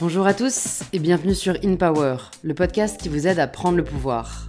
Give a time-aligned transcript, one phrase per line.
[0.00, 3.76] Bonjour à tous et bienvenue sur In Power, le podcast qui vous aide à prendre
[3.76, 4.48] le pouvoir.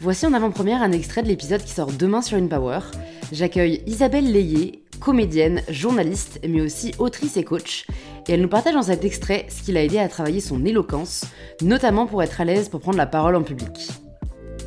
[0.00, 2.80] Voici en avant-première un extrait de l'épisode qui sort demain sur In Power.
[3.32, 7.86] J'accueille Isabelle Layé, comédienne, journaliste, mais aussi autrice et coach,
[8.26, 11.24] et elle nous partage dans cet extrait ce qui l'a aidé à travailler son éloquence,
[11.62, 13.90] notamment pour être à l'aise pour prendre la parole en public.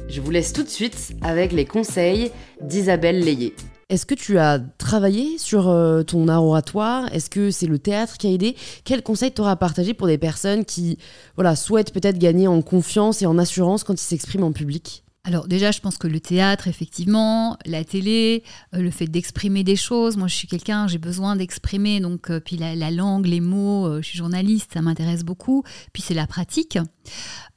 [0.08, 3.56] Je vous laisse tout de suite avec les conseils d'Isabelle Layé.
[3.90, 4.58] Est-ce que tu as
[4.92, 7.08] travaillé sur euh, ton art oratoire?
[7.14, 8.58] Est-ce que c'est le théâtre qui a aidé?
[8.84, 10.98] Quels conseils t'auras partagé pour des personnes qui
[11.36, 15.06] voilà, souhaitent peut-être gagner en confiance et en assurance quand ils s'expriment en public?
[15.24, 19.78] Alors déjà, je pense que le théâtre, effectivement, la télé, euh, le fait d'exprimer des
[19.78, 20.18] choses.
[20.18, 22.02] Moi, je suis quelqu'un, j'ai besoin d'exprimer.
[22.02, 24.02] Donc, euh, puis la, langue, les mots.
[24.02, 25.64] je suis journaliste, ça m'intéresse beaucoup.
[25.94, 26.78] Puis c'est la pratique.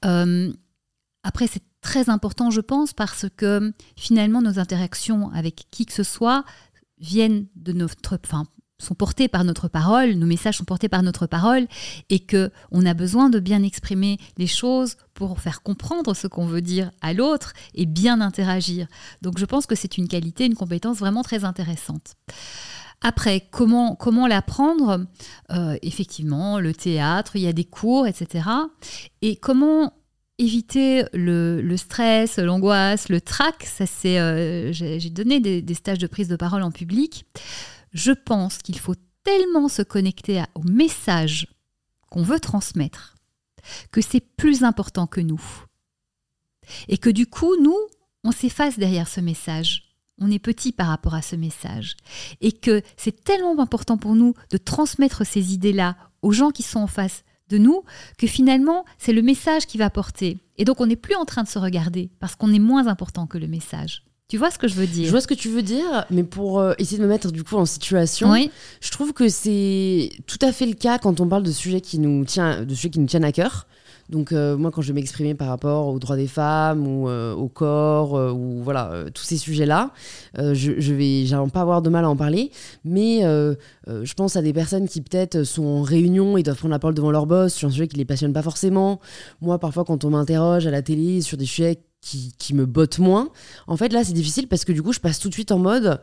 [0.02, 6.04] après, c'est très important, je pense, parce que finalement, nos interactions avec qui que ce
[6.04, 6.44] soit
[7.04, 8.46] viennent de notre, enfin,
[8.78, 11.66] sont portés par notre parole, nos messages sont portés par notre parole,
[12.10, 16.46] et que on a besoin de bien exprimer les choses pour faire comprendre ce qu'on
[16.46, 18.86] veut dire à l'autre et bien interagir.
[19.22, 22.14] Donc, je pense que c'est une qualité, une compétence vraiment très intéressante.
[23.00, 25.06] Après, comment, comment l'apprendre?
[25.52, 28.48] Euh, Effectivement, le théâtre, il y a des cours, etc.
[29.20, 29.92] Et comment
[30.38, 33.62] éviter le, stress, l'angoisse, le trac.
[33.64, 37.24] Ça, c'est, euh, j'ai donné des, stages de prise de parole en public.
[37.92, 41.46] Je pense qu'il faut tellement se connecter au message
[42.10, 43.14] qu'on veut transmettre
[43.92, 45.42] que c'est plus important que nous.
[46.88, 47.76] Et que du coup, nous,
[48.24, 49.96] on s'efface derrière ce message.
[50.18, 51.96] On est petit par rapport à ce message.
[52.40, 56.80] Et que c'est tellement important pour nous de transmettre ces idées-là aux gens qui sont
[56.80, 57.82] en face de nous
[58.18, 60.38] que finalement, c'est le message qui va porter.
[60.56, 63.26] Et donc, on n'est plus en train de se regarder parce qu'on est moins important
[63.26, 64.04] que le message.
[64.28, 65.04] Tu vois ce que je veux dire?
[65.04, 67.44] Je vois ce que tu veux dire, mais pour euh, essayer de me mettre du
[67.44, 68.34] coup en situation,
[68.80, 71.98] je trouve que c'est tout à fait le cas quand on parle de sujets qui
[71.98, 73.66] nous, tient, de sujets qui nous tiennent à cœur.
[74.08, 77.48] Donc euh, moi, quand je m'exprimer par rapport aux droits des femmes ou euh, au
[77.48, 79.92] corps euh, ou voilà tous ces sujets-là,
[80.36, 82.50] je, je, vais, j'allais pas avoir de mal à en parler.
[82.84, 86.78] Mais je pense à des personnes qui peut-être sont en réunion et doivent prendre la
[86.78, 89.00] parole devant leur boss sur un sujet qui les passionne pas forcément.
[89.40, 92.98] Moi, parfois, quand on m'interroge à la télé sur des sujets qui, qui me bottent
[92.98, 93.30] moins,
[93.66, 95.58] en fait là, c'est difficile parce que du coup, je passe tout de suite en
[95.58, 96.00] mode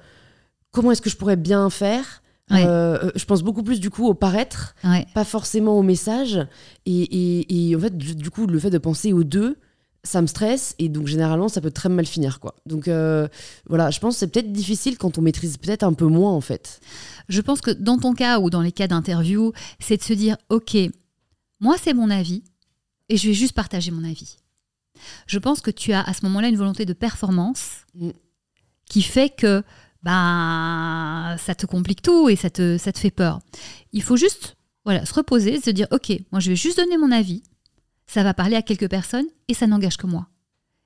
[0.71, 4.07] comment est-ce que je pourrais bien faire euh, euh, je pense beaucoup plus du coup
[4.07, 4.75] au paraître,
[5.13, 6.45] pas forcément au message.
[6.85, 9.57] Et, en fait, du, coup, le fait de penser aux deux,
[10.03, 12.55] ça me stresse et donc généralement ça peut très mal finir quoi.
[12.65, 13.27] Donc euh,
[13.67, 16.41] voilà, je pense que c'est peut-être difficile quand on maîtrise peut-être un peu moins en
[16.41, 16.79] fait.
[17.29, 20.37] Je pense que dans ton cas ou dans les cas d'interview, c'est de se dire
[20.49, 20.75] ok,
[21.59, 22.43] moi c'est mon avis
[23.09, 24.37] et je vais juste partager mon avis.
[25.27, 28.09] Je pense que tu as à ce moment-là une volonté de performance mm.
[28.85, 29.63] qui fait que
[30.03, 33.39] ben, ça te complique tout et ça te, ça te fait peur.
[33.93, 37.11] Il faut juste voilà, se reposer, se dire, OK, moi je vais juste donner mon
[37.11, 37.43] avis,
[38.07, 40.27] ça va parler à quelques personnes et ça n'engage que moi.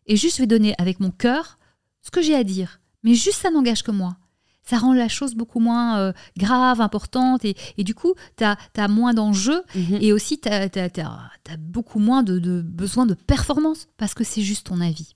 [0.05, 1.57] Et juste je vais donner avec mon cœur
[2.01, 4.17] ce que j'ai à dire, mais juste ça n'engage que moi.
[4.63, 8.57] Ça rend la chose beaucoup moins euh, grave, importante, et, et, du coup, tu as,
[8.75, 9.99] as, moins d'enjeux, mhm.
[10.01, 14.41] et aussi tu as, as, beaucoup moins de, de besoin de performance, parce que c'est
[14.41, 15.15] juste ton avis.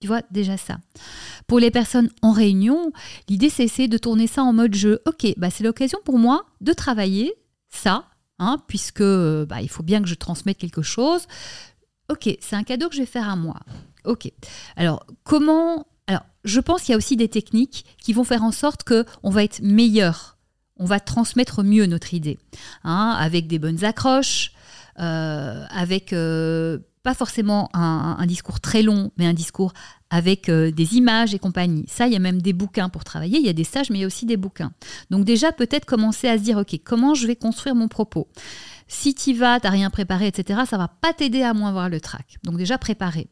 [0.00, 0.78] Tu vois, déjà ça.
[1.46, 2.92] Pour les personnes en réunion,
[3.28, 5.00] l'idée c'est de tourner ça en mode jeu.
[5.06, 7.34] Ok, bah c'est l'occasion pour moi de travailler
[7.70, 8.04] ça,
[8.38, 11.26] hein, puisque bah, il faut bien que je transmette quelque chose.
[12.08, 13.60] Ok, c'est un cadeau que je vais faire à moi.
[14.04, 14.30] Ok.
[14.76, 15.86] Alors, comment.
[16.06, 19.04] Alors, je pense qu'il y a aussi des techniques qui vont faire en sorte que
[19.22, 20.38] on va être meilleur.
[20.76, 22.38] On va transmettre mieux notre idée.
[22.84, 24.52] Hein, avec des bonnes accroches,
[24.98, 26.12] euh, avec.
[26.12, 29.72] Euh, pas forcément un, discours très long, mais un discours
[30.10, 31.84] avec euh, des images et compagnie.
[31.86, 33.98] Ça, il y a même des bouquins pour travailler, il y a des stages, mais
[33.98, 34.72] il y a aussi des bouquins.
[35.10, 38.26] Donc déjà, peut-être commencer à se dire, OK, comment je vais construire mon propos?
[38.88, 41.88] Si tu vas, tu n'as rien préparé, etc., ça va pas t'aider à moins voir
[41.88, 42.38] le trac.
[42.42, 43.28] Donc déjà, préparer.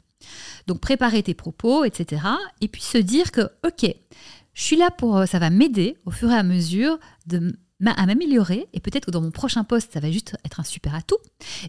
[0.68, 2.22] Donc préparer tes propos, etc.
[2.60, 3.92] Et puis se dire que, OK,
[4.52, 7.52] je suis là pour, euh, ça va m'aider au fur et à mesure de
[7.84, 10.94] à m'améliorer et peut-être que dans mon prochain poste, ça va juste être un super
[10.94, 11.18] atout.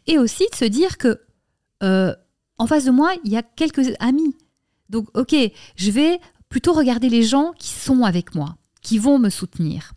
[0.07, 1.19] Et aussi de se dire que
[1.83, 2.13] euh,
[2.57, 4.35] en face de moi, il y a quelques amis.
[4.89, 5.35] Donc, ok,
[5.75, 6.19] je vais
[6.49, 9.93] plutôt regarder les gens qui sont avec moi, qui vont me soutenir.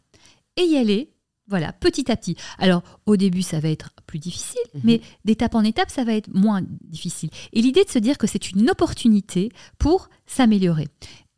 [0.57, 1.13] Et y aller,
[1.47, 2.37] voilà, petit à petit.
[2.59, 4.81] Alors, au début, ça va être plus difficile, mhm.
[4.85, 7.31] mais d'étape en étape, ça va être moins difficile.
[7.53, 10.89] Et l'idée de se dire que c'est une opportunité pour s'améliorer.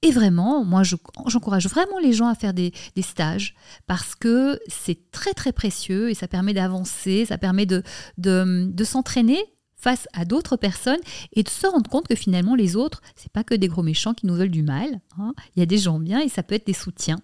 [0.03, 0.83] Et vraiment, moi,
[1.27, 2.73] j'encourage vraiment les gens à faire des,
[3.03, 3.55] stages
[3.87, 7.83] parce que c'est très, très précieux et ça permet d'avancer, ça permet de,
[8.17, 9.45] de s'entraîner
[9.81, 11.01] face à d'autres personnes
[11.33, 14.15] et de se rendre compte que finalement les autres, c'est pas que des gros méchants
[14.15, 15.01] qui nous veulent du mal.
[15.19, 15.33] Hein.
[15.57, 17.21] Il y a des gens bien et ça peut être des soutiens.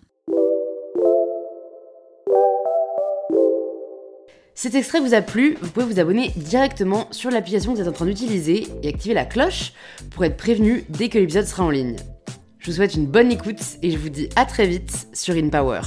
[4.54, 7.90] Cet extrait vous a plu, vous pouvez vous abonner directement sur l'application que vous êtes
[7.90, 9.74] en train d'utiliser et activer la cloche
[10.10, 11.96] pour être prévenu dès que l'épisode sera en ligne.
[12.58, 15.82] Je vous souhaite une bonne écoute et je vous dis à très vite sur InPower.